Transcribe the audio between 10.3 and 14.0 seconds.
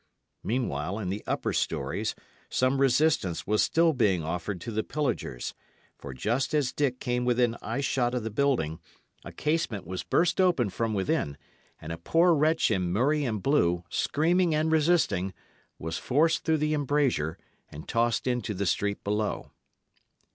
open from within, and a poor wretch in murrey and blue,